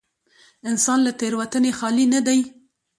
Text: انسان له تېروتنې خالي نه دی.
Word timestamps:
انسان 0.69 0.99
له 1.05 1.11
تېروتنې 1.19 1.71
خالي 1.79 2.05
نه 2.13 2.19
دی. 2.27 2.39